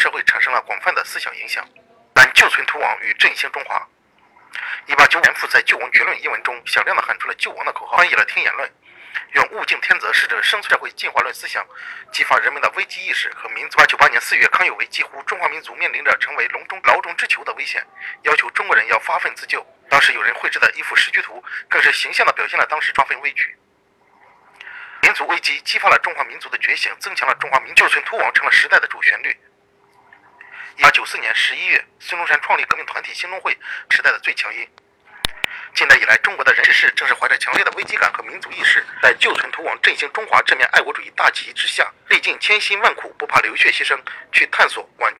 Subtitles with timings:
[0.00, 1.62] 社会产生了广泛的思想影响。
[2.14, 3.86] 但救存图王与振兴中华。
[4.86, 8.68] 一八九五年，父在《救亡绝论》一文中响亮地喊出了救亡的口号，翻译了天演论，
[9.34, 11.64] 用物竞天择、适者生存社会进化论思想
[12.10, 13.76] 激发人们的危机意识和民族。
[13.76, 17.86] 一八九八年四月，康有为几乎中华民族面临着成为笼中牢中之囚的危险，
[18.22, 19.64] 要求中国人要发奋自救。
[19.90, 23.54] 当时有人绘制的一幅时局图，更是形象地表现了当时抓分危局。
[25.02, 29.36] 民族危机激发了中华民族的觉醒，增强了中华民族救存图王成了时代的主旋律。
[31.10, 33.58] 四年十一月，孙中山创立革命团体兴中会，
[33.90, 34.64] 时代的最强音。
[35.74, 43.98] 近代以来，中国的人志士正是怀着强烈的危机感和民族意识，在救存图王、振兴中华这面爱国主义大旗之下，历尽千辛万苦，不怕流血牺牲，
[44.30, 45.12] 去探索挽。